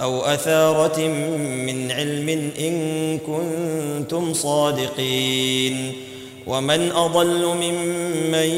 أو 0.00 0.20
أثارة 0.20 1.00
من 1.66 1.92
علم 1.92 2.50
إن 2.58 3.18
كنتم 3.18 4.34
صادقين. 4.34 5.92
ومن 6.46 6.92
أضل 6.92 7.44
ممن 7.44 8.48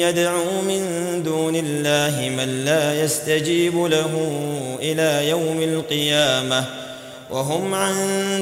يدعو 0.00 0.62
من 0.68 0.82
دون 1.24 1.56
الله 1.56 2.30
من 2.36 2.64
لا 2.64 3.02
يستجيب 3.04 3.84
له 3.84 4.30
إلى 4.82 5.28
يوم 5.28 5.62
القيامة 5.62 6.64
وهم 7.30 7.74
عن 7.74 7.94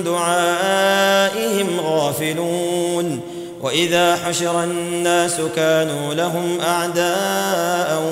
دعائهم 0.05 1.81
غافلون. 1.81 3.21
وإذا 3.63 4.17
حشر 4.17 4.65
الناس 4.65 5.41
كانوا 5.57 6.15
لهم 6.15 6.61
أعداء 6.61 8.03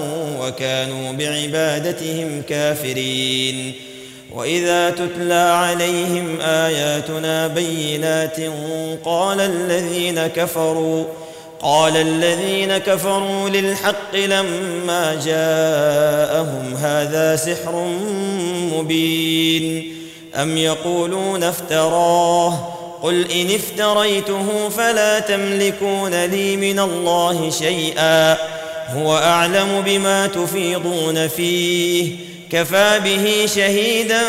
وكانوا 0.40 1.12
بعبادتهم 1.12 2.42
كافرين. 2.48 3.72
واذا 4.34 4.90
تتلى 4.90 5.34
عليهم 5.34 6.40
اياتنا 6.40 7.46
بينات 7.46 8.36
قال 9.04 9.40
الذين 9.40 10.26
كفروا 10.26 11.04
قال 11.62 11.96
الذين 11.96 12.78
كفروا 12.78 13.48
للحق 13.48 14.14
لما 14.14 15.20
جاءهم 15.24 16.74
هذا 16.76 17.36
سحر 17.36 17.88
مبين. 18.72 19.94
ام 20.34 20.56
يقولون 20.56 21.42
افتراه؟ 21.42 22.68
قل 23.02 23.30
ان 23.30 23.50
افتريته 23.50 24.68
فلا 24.68 25.20
تملكون 25.20 26.24
لي 26.24 26.56
من 26.56 26.78
الله 26.78 27.50
شيئا 27.50 28.36
هو 28.88 29.16
اعلم 29.16 29.82
بما 29.86 30.26
تفيضون 30.26 31.28
فيه. 31.28 32.31
كفى 32.52 33.00
به 33.04 33.46
شهيدا 33.46 34.22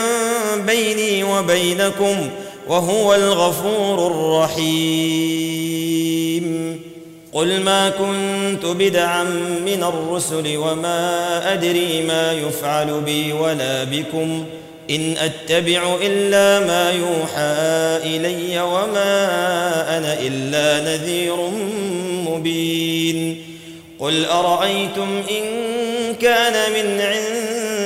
بيني 0.58 1.24
وبينكم 1.24 2.30
وهو 2.68 3.16
الغفور 3.16 4.08
الرحيم. 4.08 4.94
قل 7.34 7.62
ما 7.62 7.90
كنت 7.90 8.66
بدعا 8.66 9.24
من 9.66 9.84
الرسل 9.84 10.58
وما 10.58 11.54
أدري 11.54 12.04
ما 12.04 12.32
يفعل 12.32 13.02
بي 13.02 13.34
ولا 13.34 13.84
بكم. 13.84 14.46
إن 14.90 15.16
أتبع 15.18 15.98
إلا 16.02 16.60
ما 16.68 16.92
يوحى 16.92 17.98
إلي 18.16 18.62
وما 18.62 19.28
أنا 19.98 20.18
إلا 20.20 20.96
نذير 20.96 21.36
مبين. 22.30 23.44
قل 24.00 24.26
أرأيتم 24.26 25.22
إن 25.32 25.44
كان 26.22 26.72
من 26.74 27.02
عند 27.02 27.43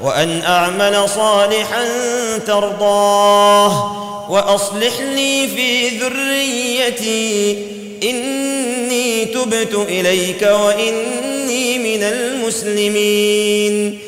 وأن 0.00 0.42
أعمل 0.42 1.08
صالحا 1.08 1.84
ترضاه 2.46 3.98
وأصلح 4.30 5.00
لي 5.00 5.48
في 5.48 5.88
ذريتي. 5.88 7.66
إني 8.02 9.24
تبت 9.24 9.74
إليك 9.88 10.42
وإني 10.42 11.78
من 11.78 12.02
المسلمين. 12.02 13.98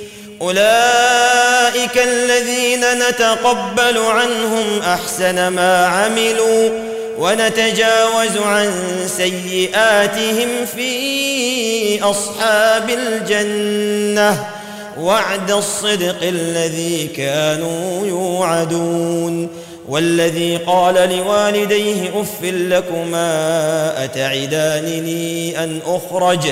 أولئك 0.43 1.99
الذين 1.99 2.81
نتقبل 3.09 3.99
عنهم 3.99 4.81
أحسن 4.83 5.49
ما 5.49 5.87
عملوا 5.87 6.71
ونتجاوز 7.19 8.37
عن 8.37 8.73
سيئاتهم 9.17 10.49
في 10.77 12.03
أصحاب 12.03 12.91
الجنة. 12.91 14.60
وعد 14.99 15.51
الصدق 15.51 16.17
الذي 16.23 17.07
كانوا 17.07 18.07
يوعدون. 18.07 19.49
والذي 19.89 20.57
قال 20.57 20.95
لوالديه 20.95 22.21
أف 22.21 22.43
لكما 22.43 24.05
أتعدانني 24.05 25.65
أن 25.65 25.81
أخرج؟ 25.87 26.49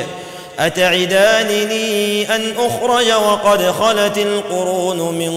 أتعدانني 0.59 2.35
أن 2.35 2.53
أخرج 2.59 3.13
وقد 3.13 3.63
خلت 3.63 4.19
القرون 4.19 4.99
من 4.99 5.33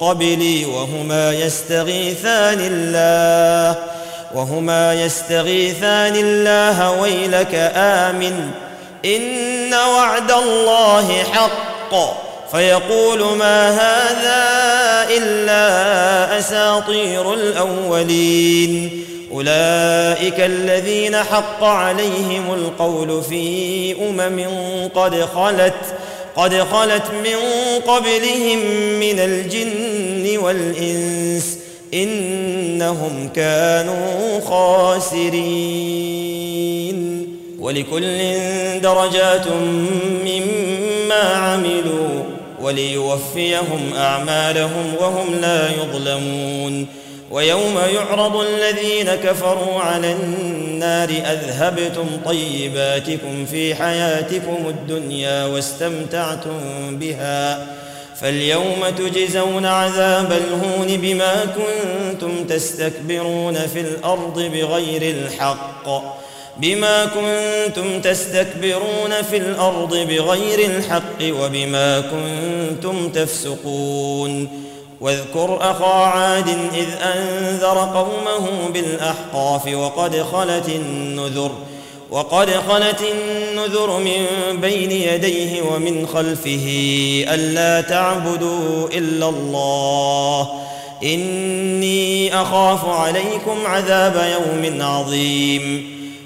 قبلي 0.00 0.64
وهما 0.64 1.32
يستغيثان 1.32 2.58
الله 2.60 3.78
وهما 4.34 4.94
يستغيثان 4.94 6.16
الله 6.16 7.00
ويلك 7.00 7.72
آمن. 7.76 8.50
إن 9.04 9.74
وعد 9.74 10.30
الله 10.30 11.22
حق. 11.32 12.23
فيقول 12.54 13.36
ما 13.36 13.70
هذا 13.70 14.44
إلا 15.16 16.38
أساطير 16.38 17.34
الأولين. 17.34 19.04
أولئك 19.32 20.40
الذين 20.40 21.16
حق 21.16 21.64
عليهم 21.64 22.54
القول 22.54 23.22
في 23.22 23.94
أمم 24.08 24.46
قد 24.94 25.14
خلت 25.34 25.74
قد 26.36 26.54
خلت 26.54 27.02
من 27.24 27.36
قبلهم 27.86 28.58
من 29.00 29.18
الجن 29.18 30.38
والإنس. 30.38 31.58
إنهم 31.94 33.28
كانوا 33.36 34.40
خاسرين. 34.40 35.28
ولكل 37.60 38.18
درجات 38.80 39.46
مما 40.24 41.22
عملوا. 41.22 42.33
وليوفيهم 42.64 43.94
أعمالهم 43.96 44.94
وهم 45.00 45.34
لا 45.40 45.70
يظلمون 45.70 46.86
ويوم 47.30 47.78
يعرض 47.94 48.36
الذين 48.36 49.14
كفروا 49.14 49.80
على 49.80 50.12
النار 50.12 51.08
أذهبتم 51.08 52.06
طيباتكم 52.24 53.46
في 53.50 53.74
حياتكم 53.74 54.56
الدنيا 54.68 55.44
واستمتعتم 55.44 56.58
بها 56.90 57.66
فاليوم 58.20 58.88
تجزون 58.98 59.66
عذاب 59.66 60.32
الهون 60.32 60.96
بما 60.96 61.44
كنتم 61.44 62.44
تستكبرون 62.44 63.54
في 63.54 63.80
الأرض 63.80 64.40
بغير 64.40 65.02
الحق 65.02 65.88
بما 66.56 67.04
كنتم 67.04 68.00
تستكبرون 68.00 69.22
في 69.30 69.36
الأرض 69.36 69.96
بغير 69.96 70.70
الحق 70.70 71.20
وبما 71.22 72.00
كنتم 72.00 73.08
تفسقون. 73.08 74.64
واذكر 75.00 75.58
أخا 75.60 75.94
عاد 75.94 76.48
إذ 76.74 76.86
أنذر 77.02 77.78
قومه 77.78 78.68
بالأحقاف 78.74 79.74
وقد 79.74 80.22
خلت 80.22 80.68
النذر 80.68 81.50
وقد 82.10 82.50
خلت 82.50 83.02
النذر 83.12 83.98
من 83.98 84.26
بين 84.60 84.90
يديه 84.90 85.62
ومن 85.62 86.06
خلفه 86.06 86.66
ألا 87.28 87.80
تعبدوا 87.80 88.88
إلا 88.88 89.28
الله. 89.28 90.48
إني 91.02 92.42
أخاف 92.42 92.84
عليكم 92.84 93.66
عذاب 93.66 94.26
يوم 94.32 94.82
عظيم. 94.82 95.93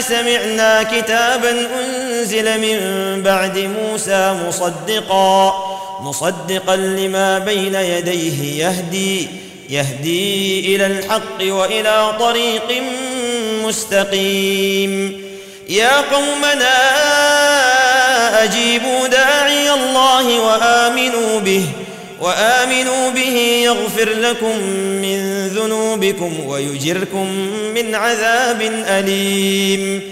سمعنا 0.00 0.82
كتابا 0.82 1.66
أنزل 1.80 2.60
من 2.60 2.78
بعد 3.22 3.58
موسى 3.58 4.34
مصدقا 4.46 5.64
مصدقا 6.00 6.76
لما 6.76 7.38
بين 7.38 7.74
يديه 7.74 8.64
يهدي 8.64 9.28
يهدي 9.70 10.76
إلى 10.76 10.86
الحق 10.86 11.40
وإلى 11.42 12.12
طريق 12.18 12.82
مستقيم. 13.64 15.22
يا 15.68 16.00
قومنا 16.00 16.74
أجيبوا 18.44 19.06
داعي 19.06 19.70
الله 19.70 20.40
وآمنوا 20.40 21.40
به. 21.40 21.64
وآمنوا 22.20 23.10
به 23.10 23.62
يغفر 23.64 24.08
لكم 24.08 24.58
من 25.02 25.48
ذنوبكم 25.48 26.46
ويجركم 26.46 27.26
من 27.74 27.94
عذاب 27.94 28.62
أليم. 28.88 30.02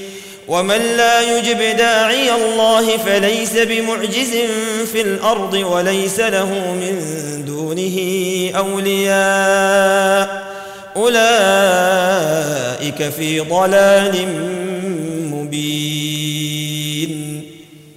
ومن 0.49 0.79
لا 0.97 1.39
يجب 1.39 1.77
داعي 1.77 2.35
الله 2.35 2.97
فليس 2.97 3.53
بمعجز 3.53 4.37
في 4.93 5.01
الأرض 5.01 5.55
وليس 5.55 6.21
له 6.21 6.49
من 6.75 7.03
دونه 7.47 7.97
أولياء. 8.57 10.47
أولئك 10.97 11.17
في 13.13 13.41
ضلال 13.41 14.27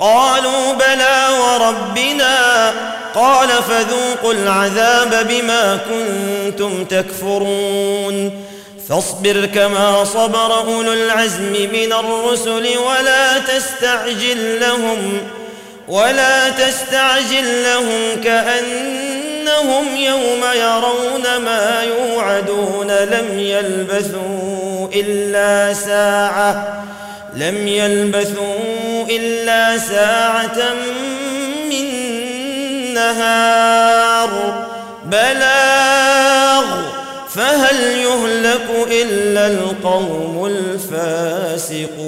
قالوا 0.00 0.72
بلى 0.72 1.26
وربنا 1.40 2.72
قال 3.14 3.48
فذوقوا 3.48 4.32
العذاب 4.32 5.28
بما 5.28 5.78
كنتم 5.90 6.84
تكفرون 6.84 8.44
فاصبر 8.88 9.46
كما 9.46 10.04
صبر 10.04 10.58
أولو 10.58 10.92
العزم 10.92 11.52
من 11.52 11.92
الرسل 11.92 12.68
ولا 12.78 13.38
تستعجل 13.38 14.60
لهم 14.60 15.20
ولا 15.88 16.50
تستعجل 16.50 17.62
لهم 17.62 18.22
كأنهم 18.24 19.96
يوم 19.96 20.40
يرون 20.54 21.36
ما 21.44 21.82
يوعدون 21.82 22.90
لم 22.90 23.38
يلبثوا 23.38 24.88
إلا 24.94 25.74
ساعة 25.74 26.84
لم 27.34 27.68
يلبثوا 27.68 29.06
إلا 29.10 29.78
ساعة 29.78 30.74
من 31.70 31.84
نهار 32.94 34.30
بلاغ 35.04 36.64
فهل 37.28 37.76
يهلك 37.82 38.68
إلا 38.90 39.46
القوم 39.46 40.46
الفاسقون؟ 40.46 42.00